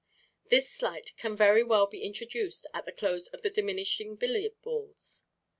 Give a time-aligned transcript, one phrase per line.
[0.47, 5.25] This sleight can very well be introduced at the close of the "Diminishing Billiard Balls."